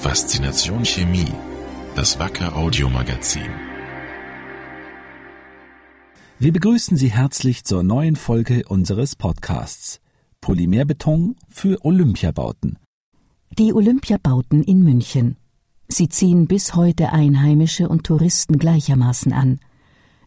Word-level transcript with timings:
Faszination 0.00 0.84
Chemie, 0.84 1.26
das 1.96 2.20
Wacker 2.20 2.56
Audiomagazin. 2.56 3.50
Wir 6.38 6.52
begrüßen 6.52 6.96
Sie 6.96 7.10
herzlich 7.10 7.64
zur 7.64 7.82
neuen 7.82 8.14
Folge 8.14 8.62
unseres 8.68 9.16
Podcasts 9.16 10.00
Polymerbeton 10.40 11.34
für 11.48 11.84
Olympiabauten. 11.84 12.78
Die 13.58 13.74
Olympiabauten 13.74 14.62
in 14.62 14.84
München. 14.84 15.36
Sie 15.88 16.08
ziehen 16.08 16.46
bis 16.46 16.76
heute 16.76 17.12
Einheimische 17.12 17.88
und 17.88 18.04
Touristen 18.04 18.56
gleichermaßen 18.56 19.32
an. 19.32 19.58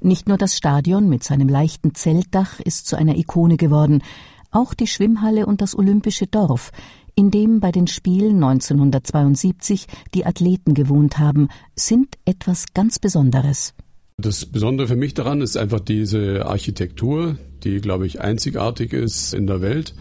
Nicht 0.02 0.28
nur 0.28 0.38
das 0.38 0.58
Stadion 0.58 1.08
mit 1.08 1.24
seinem 1.24 1.48
leichten 1.48 1.96
Zeltdach 1.96 2.60
ist 2.60 2.88
zu 2.88 2.98
einer 2.98 3.16
Ikone 3.18 3.56
geworden, 3.56 4.04
auch 4.52 4.74
die 4.74 4.88
Schwimmhalle 4.88 5.46
und 5.46 5.62
das 5.62 5.78
Olympische 5.78 6.28
Dorf, 6.28 6.72
in 7.22 7.30
dem 7.30 7.60
bei 7.60 7.72
den 7.72 7.86
Spielen 7.86 8.44
1972 8.44 9.86
die 10.16 10.26
Athleten 10.26 10.74
gewohnt 10.74 11.20
haben, 11.20 11.50
sind 11.76 12.16
etwas 12.26 12.74
ganz 12.74 12.98
Besonderes. 12.98 13.76
Das 14.18 14.48
Besondere 14.48 14.88
für 14.88 14.96
mich 14.96 15.14
daran 15.14 15.42
ist 15.42 15.56
einfach 15.56 15.82
diese 15.82 16.48
Architektur, 16.48 17.38
die, 17.64 17.80
glaube 17.80 18.08
ich, 18.08 18.22
einzigartig 18.22 18.94
ist 18.94 19.36
in 19.36 19.46
der 19.46 19.62
Welt. 19.62 19.94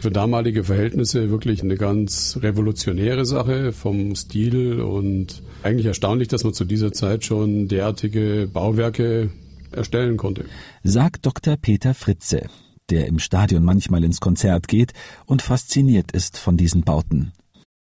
Für 0.00 0.10
damalige 0.10 0.64
Verhältnisse 0.64 1.30
wirklich 1.30 1.62
eine 1.62 1.76
ganz 1.76 2.40
revolutionäre 2.42 3.24
Sache 3.24 3.70
vom 3.70 4.16
Stil 4.16 4.80
und 4.80 5.44
eigentlich 5.62 5.86
erstaunlich, 5.86 6.26
dass 6.26 6.42
man 6.42 6.54
zu 6.54 6.64
dieser 6.64 6.92
Zeit 6.92 7.24
schon 7.24 7.68
derartige 7.68 8.48
Bauwerke 8.52 9.30
erstellen 9.70 10.16
konnte. 10.16 10.44
Sagt 10.82 11.24
Dr. 11.24 11.56
Peter 11.56 11.94
Fritze, 11.94 12.48
der 12.90 13.06
im 13.06 13.18
Stadion 13.18 13.64
manchmal 13.64 14.04
ins 14.04 14.20
Konzert 14.20 14.68
geht 14.68 14.92
und 15.26 15.42
fasziniert 15.42 16.12
ist 16.12 16.38
von 16.38 16.56
diesen 16.56 16.82
Bauten. 16.82 17.32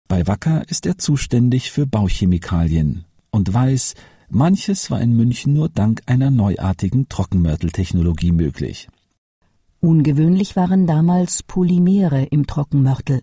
Bei 0.07 0.27
Wacker 0.27 0.67
ist 0.70 0.85
er 0.85 0.98
zuständig 0.98 1.71
für 1.71 1.85
Bauchemikalien 1.85 3.05
und 3.31 3.53
weiß, 3.53 3.95
manches 4.30 4.92
war 4.92 5.02
in 5.02 5.16
München 5.16 5.53
nur 5.53 5.69
dank 5.69 6.02
einer 6.05 6.31
neuartigen 6.31 7.09
Trockenmörteltechnologie 7.09 8.31
möglich. 8.31 8.89
Ungewöhnlich 9.80 10.55
waren 10.55 10.88
damals 10.88 11.44
Polymere 11.44 12.23
im 12.25 12.47
Trockenmörtel. 12.47 13.22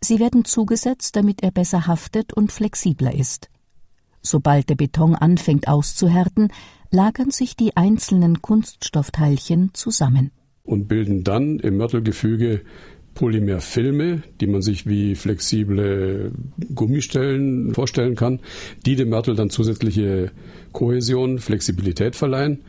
Sie 0.00 0.18
werden 0.18 0.44
zugesetzt, 0.44 1.16
damit 1.16 1.42
er 1.42 1.50
besser 1.50 1.86
haftet 1.86 2.32
und 2.32 2.52
flexibler 2.52 3.14
ist. 3.14 3.48
Sobald 4.20 4.68
der 4.68 4.74
Beton 4.74 5.14
anfängt 5.14 5.68
auszuhärten, 5.68 6.48
lagern 6.90 7.30
sich 7.30 7.56
die 7.56 7.76
einzelnen 7.76 8.42
Kunststoffteilchen 8.42 9.70
zusammen 9.72 10.32
und 10.64 10.88
bilden 10.88 11.24
dann 11.24 11.58
im 11.58 11.76
Mörtelgefüge 11.76 12.62
Polymerfilme, 13.14 14.22
die 14.40 14.46
man 14.46 14.62
sich 14.62 14.86
wie 14.86 15.14
flexible 15.14 16.32
Gummistellen 16.74 17.74
vorstellen 17.74 18.14
kann, 18.14 18.40
die 18.86 18.96
dem 18.96 19.10
Mörtel 19.10 19.34
dann 19.34 19.50
zusätzliche 19.50 20.30
Kohäsion, 20.72 21.38
Flexibilität 21.38 22.16
verleihen 22.16 22.60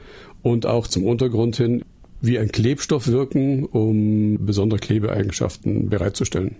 und 0.41 0.66
auch 0.66 0.88
zum 0.88 1.05
Untergrund 1.05 1.55
hin 1.55 1.83
wie 2.22 2.39
ein 2.39 2.52
Klebstoff 2.52 3.08
wirken, 3.08 3.66
um 3.66 4.45
besondere 4.45 4.80
Klebeeigenschaften 4.80 5.89
bereitzustellen. 5.89 6.55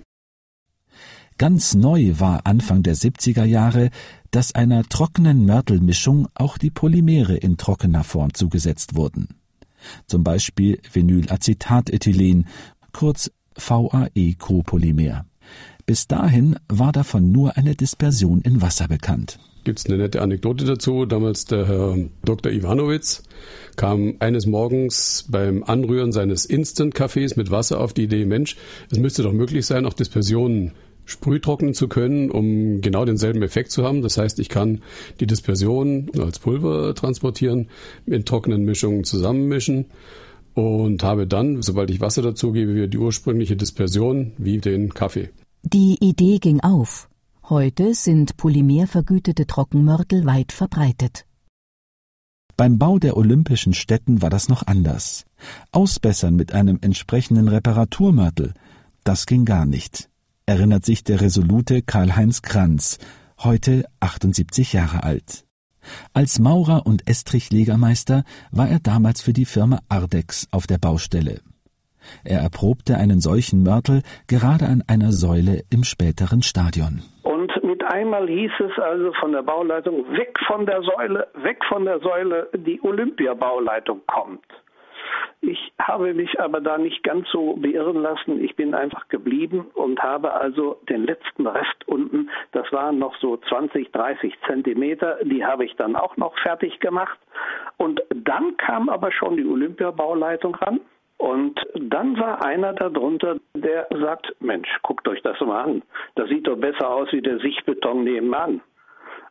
Ganz 1.38 1.74
neu 1.74 2.14
war 2.20 2.46
Anfang 2.46 2.84
der 2.84 2.96
70er 2.96 3.44
Jahre, 3.44 3.90
dass 4.30 4.54
einer 4.56 4.84
trockenen 4.84 5.46
Mörtelmischung 5.46 6.28
auch 6.36 6.58
die 6.58 6.70
Polymere 6.70 7.36
in 7.36 7.58
trockener 7.58 8.04
Form 8.04 8.34
zugesetzt 8.34 8.96
wurden 8.96 9.30
zum 10.08 10.24
Beispiel 10.24 10.80
Vinylacetatethylen, 10.92 12.48
kurz 12.92 13.32
VAE-Copolymer. 13.56 15.26
Bis 15.86 16.08
dahin 16.08 16.56
war 16.70 16.92
davon 16.92 17.32
nur 17.32 17.58
eine 17.58 17.76
Dispersion 17.76 18.42
in 18.42 18.62
Wasser 18.62 18.88
bekannt. 18.88 19.40
Gibt 19.64 19.80
es 19.80 19.86
eine 19.86 19.98
nette 19.98 20.22
Anekdote 20.22 20.66
dazu? 20.66 21.06
Damals 21.06 21.46
der 21.46 21.68
Herr 21.68 21.98
Dr. 22.26 22.52
Iwanowitz 22.52 23.24
kam 23.78 24.16
eines 24.20 24.46
Morgens 24.46 25.26
beim 25.30 25.64
Anrühren 25.64 26.12
seines 26.12 26.46
Instant-Kaffees 26.46 27.38
mit 27.38 27.50
Wasser 27.50 27.80
auf 27.80 27.94
die 27.94 28.04
Idee, 28.04 28.26
Mensch, 28.26 28.58
es 28.92 29.00
müsste 29.00 29.24
doch 29.24 29.32
möglich 29.32 29.66
sein, 29.66 29.86
auch 29.86 29.94
Dispersionen 29.94 30.74
sprühtrocknen 31.06 31.74
zu 31.74 31.88
können, 31.88 32.32
um 32.32 32.82
genau 32.82 33.06
denselben 33.06 33.44
Effekt 33.44 33.72
zu 33.72 33.84
haben. 33.84 34.02
Das 34.02 34.18
heißt, 34.18 34.40
ich 34.40 34.50
kann 34.50 34.82
die 35.20 35.28
Dispersion 35.28 36.10
als 36.18 36.40
Pulver 36.40 36.96
transportieren, 36.96 37.70
in 38.06 38.26
trockenen 38.26 38.64
Mischungen 38.64 39.04
zusammenmischen 39.04 39.86
und 40.54 41.04
habe 41.04 41.28
dann, 41.28 41.62
sobald 41.62 41.90
ich 41.90 42.02
Wasser 42.02 42.22
dazugebe, 42.22 42.76
wieder 42.76 42.88
die 42.88 42.98
ursprüngliche 42.98 43.56
Dispersion 43.56 44.34
wie 44.38 44.60
den 44.60 44.94
Kaffee. 44.94 45.30
Die 45.64 45.98
Idee 46.00 46.40
ging 46.40 46.60
auf. 46.60 47.10
Heute 47.50 47.94
sind 47.94 48.38
polymervergütete 48.38 49.48
Trockenmörtel 49.48 50.26
weit 50.26 50.52
verbreitet. 50.52 51.26
Beim 52.56 52.78
Bau 52.78 53.00
der 53.00 53.18
olympischen 53.18 53.74
Stätten 53.74 54.22
war 54.22 54.30
das 54.30 54.48
noch 54.48 54.68
anders. 54.68 55.26
Ausbessern 55.72 56.36
mit 56.36 56.54
einem 56.54 56.78
entsprechenden 56.82 57.48
Reparaturmörtel, 57.48 58.54
das 59.04 59.26
ging 59.26 59.44
gar 59.44 59.66
nicht 59.66 60.10
erinnert 60.46 60.86
sich 60.86 61.04
der 61.04 61.22
resolute 61.22 61.82
Karl-Heinz 61.82 62.42
Kranz, 62.42 63.00
heute 63.44 63.86
78 64.00 64.74
Jahre 64.74 65.04
alt. 65.04 65.46
Als 66.14 66.40
Maurer 66.40 66.86
und 66.86 67.08
Estrichlegermeister 67.08 68.24
war 68.52 68.70
er 68.70 68.80
damals 68.80 69.22
für 69.22 69.34
die 69.34 69.46
Firma 69.46 69.80
Ardex 69.90 70.48
auf 70.52 70.68
der 70.68 70.78
Baustelle. 70.78 71.42
Er 72.24 72.40
erprobte 72.40 72.98
einen 72.98 73.22
solchen 73.22 73.64
Mörtel 73.64 74.02
gerade 74.28 74.66
an 74.66 74.84
einer 74.88 75.12
Säule 75.12 75.64
im 75.70 75.84
späteren 75.84 76.42
Stadion. 76.42 77.02
Und 77.24 77.52
mit 77.64 77.84
einmal 77.84 78.28
hieß 78.28 78.52
es 78.60 78.84
also 78.84 79.14
von 79.20 79.32
der 79.32 79.44
Bauleitung, 79.44 80.06
weg 80.12 80.38
von 80.48 80.66
der 80.66 80.82
Säule, 80.82 81.28
weg 81.36 81.60
von 81.70 81.86
der 81.86 82.00
Säule, 82.00 82.50
die 82.54 82.82
Olympiabauleitung 82.84 84.02
kommt. 84.08 84.46
Ich 85.46 85.74
habe 85.78 86.14
mich 86.14 86.40
aber 86.40 86.62
da 86.62 86.78
nicht 86.78 87.04
ganz 87.04 87.28
so 87.30 87.58
beirren 87.58 88.02
lassen. 88.02 88.42
Ich 88.42 88.56
bin 88.56 88.74
einfach 88.74 89.10
geblieben 89.10 89.66
und 89.74 90.02
habe 90.02 90.32
also 90.32 90.80
den 90.88 91.04
letzten 91.04 91.46
Rest 91.46 91.86
unten, 91.86 92.30
das 92.54 92.72
waren 92.72 92.98
noch 92.98 93.14
so 93.18 93.36
20, 93.36 93.92
30 93.92 94.34
Zentimeter, 94.48 95.18
die 95.24 95.46
habe 95.46 95.66
ich 95.66 95.76
dann 95.76 95.98
auch 95.98 96.16
noch 96.16 96.34
fertig 96.40 96.80
gemacht. 96.80 97.20
Und 97.76 98.02
dann 98.10 98.56
kam 98.56 98.88
aber 98.88 99.12
schon 99.12 99.36
die 99.36 99.46
Olympiabauleitung 99.46 100.56
ran. 100.56 100.80
Und 101.18 101.60
dann 101.76 102.18
war 102.18 102.46
einer 102.46 102.72
darunter, 102.72 103.36
der 103.54 103.88
sagt, 103.92 104.34
Mensch, 104.40 104.70
guckt 104.82 105.06
euch 105.10 105.22
das 105.24 105.38
mal 105.42 105.64
an. 105.64 105.84
Das 106.16 106.30
sieht 106.30 106.48
doch 106.48 106.58
besser 106.58 106.90
aus 106.90 107.12
wie 107.12 107.22
der 107.22 107.40
Sichtbeton 107.40 108.06
nebenan. 108.06 108.62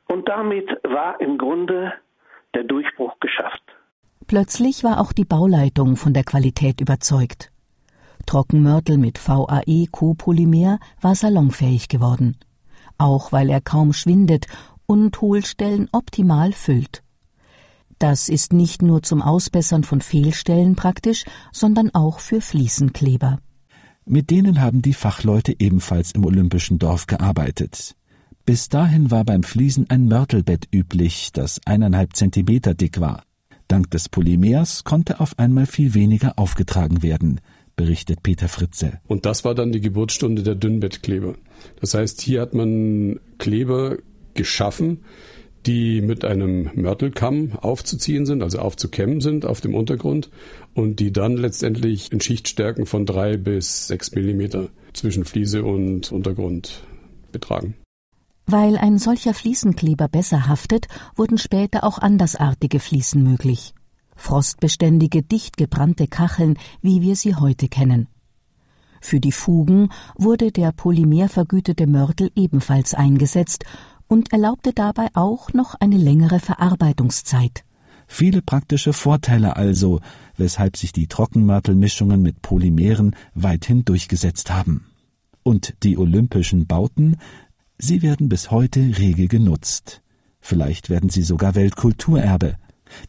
Und 0.09 0.29
damit 0.29 0.69
war 0.83 1.19
im 1.23 1.39
Grunde 1.39 1.95
der 2.55 2.65
Durchbruch 2.65 3.19
geschafft. 3.21 3.63
Plötzlich 4.33 4.83
war 4.83 4.99
auch 4.99 5.13
die 5.13 5.27
Bauleitung 5.27 5.97
von 5.97 6.15
der 6.15 6.25
Qualität 6.25 6.81
überzeugt. 6.81 7.53
Trockenmörtel 8.25 8.97
mit 8.97 9.19
VAE-Copolymer 9.19 10.79
war 11.03 11.15
salonfähig 11.15 11.89
geworden, 11.89 12.39
auch 12.97 13.33
weil 13.33 13.51
er 13.51 13.61
kaum 13.61 13.93
schwindet 13.93 14.47
und 14.87 15.21
Hohlstellen 15.21 15.91
optimal 15.93 16.53
füllt. 16.53 17.03
Das 17.99 18.31
ist 18.31 18.55
nicht 18.55 18.81
nur 18.81 19.03
zum 19.03 19.21
Ausbessern 19.21 19.85
von 19.85 20.01
Fehlstellen 20.01 20.77
praktisch, 20.77 21.27
sondern 21.53 21.91
auch 21.95 22.19
für 22.19 22.41
Fliesenkleber. 22.41 23.39
Mit 24.07 24.31
denen 24.31 24.63
haben 24.63 24.81
die 24.81 24.95
Fachleute 24.95 25.55
ebenfalls 25.59 26.13
im 26.13 26.25
Olympischen 26.25 26.79
Dorf 26.79 27.07
gearbeitet. 27.07 27.97
Bis 28.47 28.71
dahin 28.71 29.11
war 29.11 29.25
beim 29.25 29.43
Fliesen 29.43 29.91
ein 29.91 30.07
Mörtelbett 30.07 30.69
üblich, 30.73 31.33
das 31.35 31.61
eineinhalb 31.67 32.17
Zentimeter 32.17 32.73
dick 32.73 32.99
war. 32.99 33.25
Dank 33.73 33.91
des 33.91 34.11
Polymers 34.11 34.85
konnte 34.85 35.19
auf 35.19 35.39
einmal 35.39 35.65
viel 35.65 35.95
weniger 35.95 36.39
aufgetragen 36.39 37.03
werden, 37.03 37.41
berichtet 37.75 38.23
Peter 38.23 38.47
Fritze. 38.49 39.01
Und 39.09 39.25
das 39.25 39.47
war 39.47 39.55
dann 39.55 39.73
die 39.73 39.81
Geburtsstunde 39.81 40.43
der 40.43 40.57
Dünnbettkleber. 40.57 41.37
Das 41.81 41.95
heißt, 41.95 42.21
hier 42.21 42.43
hat 42.43 42.53
man 42.53 43.19
Kleber 43.39 43.97
geschaffen, 44.35 44.99
die 45.65 46.03
mit 46.03 46.23
einem 46.23 46.69
Mörtelkamm 46.75 47.53
aufzuziehen 47.63 48.27
sind, 48.27 48.43
also 48.43 48.59
aufzukämmen 48.59 49.23
sind 49.23 49.47
auf 49.47 49.63
dem 49.63 49.75
Untergrund 49.75 50.29
und 50.75 51.01
die 51.01 51.11
dann 51.11 51.39
letztendlich 51.39 52.13
in 52.13 52.21
Schichtstärken 52.21 52.85
von 52.85 53.07
drei 53.07 53.39
bis 53.39 53.87
sechs 53.87 54.13
Millimeter 54.15 54.69
zwischen 54.93 55.25
Fliese 55.25 55.65
und 55.65 56.13
Untergrund 56.13 56.83
betragen. 57.33 57.75
Weil 58.47 58.77
ein 58.77 58.99
solcher 58.99 59.35
Fliesenkleber 59.35 60.09
besser 60.09 60.49
haftet, 60.49 60.89
wurden 61.17 61.39
später 61.39 61.85
auch 61.85 61.99
andersartige 61.99 62.81
Fliesen 62.81 63.23
möglich. 63.23 63.75
Frostbeständige, 64.17 65.23
dicht 65.23 65.57
gebrannte 65.57 66.07
Kacheln, 66.07 66.59
wie 66.81 67.01
wir 67.01 67.17
sie 67.17 67.35
heute 67.35 67.69
kennen. 67.69 68.09
Für 69.01 69.19
die 69.19 69.33
Fugen 69.33 69.89
wurde 70.17 70.53
der 70.53 70.71
polymervergütete 70.73 71.87
Mörtel 71.87 72.31
ebenfalls 72.37 72.95
eingesetzt 72.95 73.65
und 74.07 74.33
erlaubte 74.33 74.73
dabei 74.73 75.09
auch 75.15 75.53
noch 75.53 75.75
eine 75.81 75.97
längere 75.97 76.39
Verarbeitungszeit. 76.39 77.65
Viele 78.07 78.43
praktische 78.43 78.93
Vorteile 78.93 79.57
also, 79.57 80.01
weshalb 80.37 80.77
sich 80.77 80.93
die 80.93 81.07
Trockenmörtelmischungen 81.07 82.21
mit 82.21 82.43
Polymeren 82.43 83.17
weithin 83.35 83.85
durchgesetzt 83.85 84.53
haben. 84.53 84.87
Und 85.43 85.75
die 85.83 85.97
olympischen 85.97 86.67
Bauten 86.67 87.17
Sie 87.85 88.01
werden 88.01 88.29
bis 88.29 88.53
heute 88.53 88.97
rege 88.97 89.27
genutzt. 89.27 90.03
Vielleicht 90.41 90.89
werden 90.89 91.11
sie 91.11 91.23
sogar 91.23 91.57
Weltkulturerbe. 91.57 92.55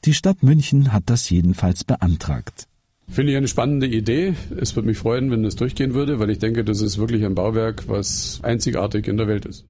Die 0.03 0.15
Stadt 0.15 0.41
München 0.41 0.91
hat 0.91 1.11
das 1.11 1.29
jedenfalls 1.29 1.83
beantragt. 1.83 2.67
Finde 3.07 3.33
ich 3.33 3.37
eine 3.37 3.47
spannende 3.47 3.85
Idee. 3.85 4.33
Es 4.59 4.75
würde 4.75 4.87
mich 4.87 4.97
freuen, 4.97 5.29
wenn 5.29 5.45
es 5.45 5.55
durchgehen 5.55 5.93
würde, 5.93 6.17
weil 6.17 6.31
ich 6.31 6.39
denke, 6.39 6.63
das 6.63 6.81
ist 6.81 6.97
wirklich 6.97 7.23
ein 7.23 7.35
Bauwerk, 7.35 7.87
was 7.87 8.39
einzigartig 8.41 9.07
in 9.07 9.17
der 9.17 9.27
Welt 9.27 9.45
ist. 9.45 9.67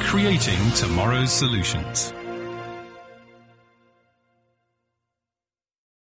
Creating 0.06 0.70
tomorrow's 0.76 1.32
solutions. 1.32 2.12